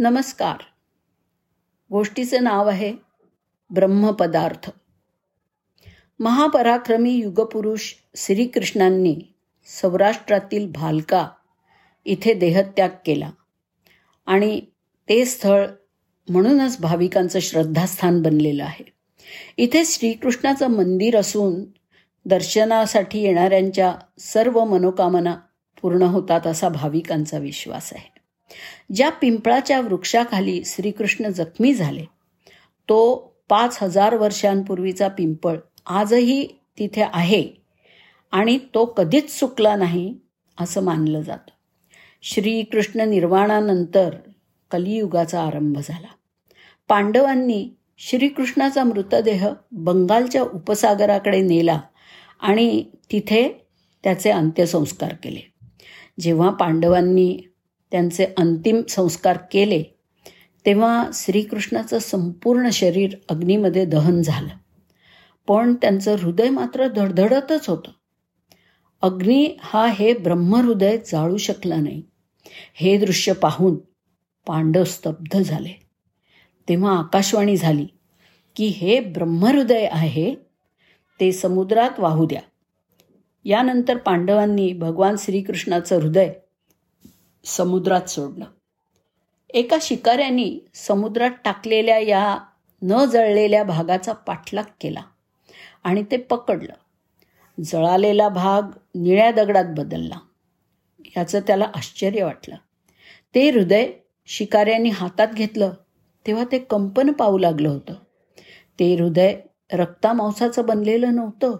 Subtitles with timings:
[0.00, 0.56] नमस्कार.
[1.90, 2.94] गोष्टीचं नाव आहे
[3.70, 4.70] ब्रह्मपदार्थ.
[6.18, 9.16] महापराक्रमी युगपुरुष श्रीकृष्णांनी
[9.66, 11.28] सौराष्ट्रातील भालका
[12.04, 13.30] इथे देहत्याग केला.
[14.26, 14.60] आणि
[15.08, 15.66] ते स्थळ
[16.28, 18.92] म्हणूनच भाविकांचं श्रद्धास्थान बनलेलं आहे.
[19.56, 21.64] इथे श्रीकृष्णाचं मंदिर असून
[22.24, 25.36] दर्शनासाठी येणाऱ्यांच्या सर्व मनोकामना
[25.82, 28.19] पूर्ण होतात असा भाविकांचा विश्वास आहे.
[28.94, 32.04] ज्या पिंपळाच्या वृक्षाखाली श्रीकृष्ण जखमी झाले
[32.88, 33.16] तो
[33.48, 35.56] पाच हजार वर्षांपूर्वीचा पिंपळ
[35.86, 36.46] आजही
[36.78, 37.48] तिथे आहे
[38.30, 40.14] आणि तो कधीच चुकला नाही
[40.60, 41.50] असं मानलं जातं.
[42.22, 44.14] श्रीकृष्ण निर्वाणानंतर
[44.70, 46.06] कलियुगाचा आरंभ झाला.
[46.88, 51.80] पांडवांनी श्रीकृष्णाचा मृतदेह बंगालच्या उपसागराकडे नेला
[52.40, 53.66] आणि तिथे
[54.02, 55.52] त्याचे अंत्यसंस्कार केले.
[56.20, 57.38] जेव्हा पांडवांनी
[57.90, 59.82] त्यांचे अंतिम संस्कार केले
[60.66, 64.48] तेव्हा श्रीकृष्णाचं संपूर्ण शरीर अग्नीमध्ये दहन झालं.
[65.48, 67.90] पण त्यांचं हृदय मात्र धडधडतच होतं.
[69.02, 72.02] अग्नी हा हे ब्रह्महृदय जाळू शकला नाही.
[72.74, 73.74] हे दृश्य पाहून
[74.46, 75.86] पांडव स्तब्ध झाले.
[76.68, 77.86] तेव्हा आकाशवाणी झाली
[78.56, 80.34] की हे ब्रह्महृदय आहे
[81.20, 82.40] ते समुद्रात वाहू द्या.
[83.44, 86.32] यानंतर पांडवांनी भगवान श्रीकृष्णाचं हृदय
[87.44, 88.44] समुद्रात सोडलं.
[89.50, 92.38] एका शिकाऱ्यांनी समुद्रात टाकलेल्या या
[92.82, 95.02] न जळलेल्या भागाचा पाठलाग केला
[95.84, 96.72] आणि ते पकडलं.
[97.64, 98.62] जळालेला भाग
[98.94, 100.18] निळ्या दगडात बदलला.
[101.16, 102.56] याचं त्याला आश्चर्य वाटलं.
[103.34, 103.92] ते हृदय
[104.26, 105.72] शिकाऱ्यांनी हातात घेतलं.
[106.26, 107.94] तेव्हा ते कंपन पाहू लागलं होतं.
[108.78, 109.36] ते हृदय
[109.72, 111.56] रक्तामांसाचं बनलेलं नव्हतं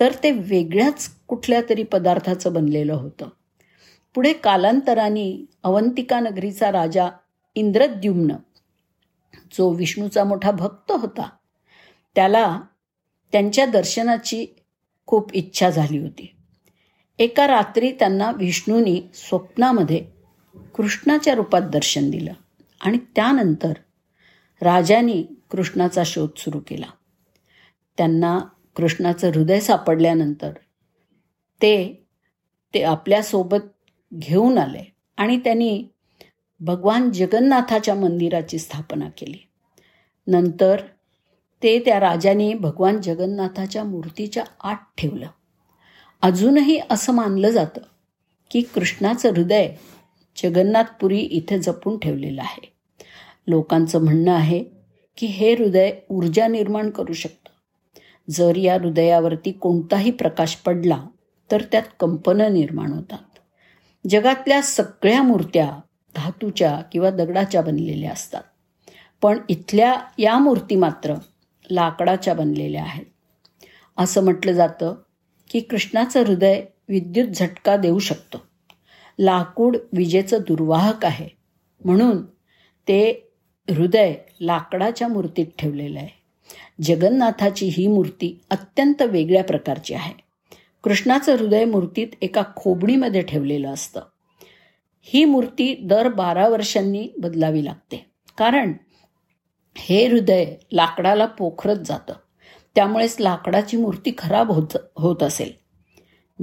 [0.00, 3.28] तर ते वेगळ्याच कुठल्या तरी पदार्थाचं बनलेलं होतं.
[4.14, 7.08] पुढे कालांतराने अवंतिका नगरीचा राजा
[7.54, 8.34] इंद्रद्युम्न
[9.52, 11.28] जो विष्णूचा मोठा भक्त होता
[12.14, 12.60] त्याला
[13.32, 14.46] त्यांच्या दर्शनाची
[15.06, 16.34] खूप इच्छा झाली होती.
[17.18, 20.04] एका रात्री त्यांना विष्णूंनी स्वप्नामध्ये
[20.74, 22.32] कृष्णाच्या रूपात दर्शन दिलं
[22.80, 23.72] आणि त्यानंतर
[24.62, 26.86] राजाने कृष्णाचा शोध सुरू केला.
[27.96, 28.38] त्यांना
[28.76, 30.52] कृष्णाचं हृदय सापडल्यानंतर
[31.62, 32.06] ते
[32.74, 33.66] ते आपल्यासोबत
[34.14, 35.84] घेऊन आले आणि त्यांनी
[36.60, 39.48] भगवान जगन्नाथाच्या मंदिराची स्थापना केली.
[40.26, 40.80] नंतर
[41.62, 45.26] ते त्या राजाने भगवान जगन्नाथाच्या मूर्तीच्या आत ठेवलं.
[46.22, 47.80] अजूनही असं मानलं जातं
[48.50, 49.68] की कृष्णाचं हृदय
[50.42, 52.72] जगन्नाथपुरी इथे जपून ठेवलेलं आहे.
[53.46, 54.64] लोकांचं म्हणणं आहे
[55.16, 57.50] की हे हृदय ऊर्जा निर्माण करू शकतं.
[58.30, 61.06] जर या हृदयावरती कोणताही प्रकाश पडला
[61.50, 63.33] तर त्यात कंपनं निर्माण होतात.
[64.08, 65.80] जगातल्या सगळ्या मूर्त्या
[66.16, 68.42] धातूच्या किंवा दगडाच्या बनलेल्या असतात.
[69.22, 71.14] पण इथल्या या मूर्ती मात्र
[71.70, 73.04] लाकडाच्या बनलेल्या आहेत.
[73.96, 74.94] असं म्हटलं जातं
[75.50, 78.38] की कृष्णाचं हृदय विद्युत झटका देऊ शकतो.
[79.18, 81.28] लाकूड विजेचं दुर्वाहक आहे.
[81.84, 82.24] म्हणून
[82.88, 83.32] ते
[83.70, 86.08] हृदय लाकडाच्या मूर्तीत ठेवलेलं आहे.
[86.82, 90.23] जगन्नाथाची ही मूर्ती अत्यंत वेगळ्या प्रकारची आहे.
[90.84, 94.00] कृष्णाचं हृदय मूर्तीत एका खोबणीमध्ये ठेवलेलं असतं.
[95.02, 98.10] ही मूर्ती दर बारा वर्षांनी बदलावी लागते.
[98.38, 98.72] कारण
[99.76, 102.12] हे हृदय लाकडाला पोखरत जातं.
[102.74, 105.52] त्यामुळेच लाकडाची मूर्ती खराब होत होत असेल.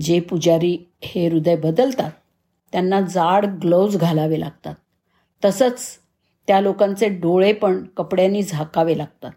[0.00, 2.10] जे पुजारी हे हृदय बदलतात
[2.72, 4.74] त्यांना जाड ग्लोव्ज घालावे लागतात.
[5.44, 5.80] तसंच
[6.46, 9.30] त्या लोकांचे डोळे पण कपड्यांनी झाकावे लागतात.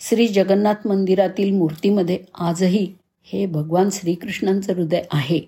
[0.00, 2.94] श्री जगन्नाथ मंदिरातील मूर्तीमध्ये आजही
[3.32, 5.40] हे भगवान श्रीकृष्णांचं हृदय आहे.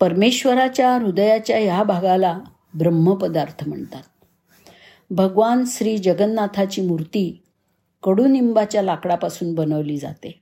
[0.00, 2.38] परमेश्वराच्या हृदयाच्या ह्या भागाला
[2.74, 4.02] ब्रह्मपदार्थ म्हणतात.
[5.10, 7.42] भगवान श्री जगन्नाथाची मूर्ती
[8.02, 10.40] कडुनिंबाच्या लाकडापासून बनवली जाते.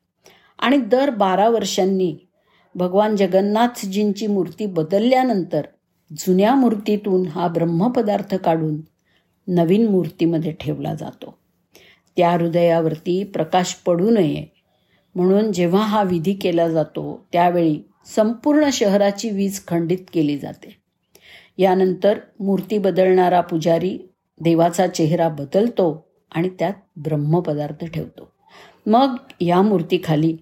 [0.58, 2.16] आणि दर बारा वर्षांनी
[2.74, 5.62] भगवान जगन्नाथजींची मूर्ती बदलल्यानंतर
[6.18, 8.80] जुन्या मूर्तीतून हा ब्रह्मपदार्थ काढून
[9.48, 11.38] नवीन मूर्तीमध्ये ठेवला जातो.
[12.16, 14.59] त्या हृदयावरती प्रकाश पडू नये
[15.14, 20.80] म्हणून जेव्हा हा विधी केला जातो त्यावेळी संपूर्ण शहराची वीज खंडित केली जाते.
[21.58, 23.98] यानंतर मूर्ती बदलणारा पुजारी
[24.40, 28.32] देवाचा चेहरा बदलतो आणि त्यात ब्रह्मपदार्थ ठेवतो.
[28.86, 30.36] मग या मूर्तीखाली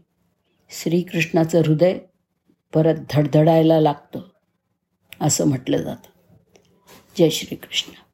[0.70, 1.99] श्रीकृष्णाचं हृदय
[2.75, 4.20] परत धडधडायला लागतं
[5.20, 6.09] असं म्हटलं जातं.
[7.19, 8.07] जय श्रीकृष्ण.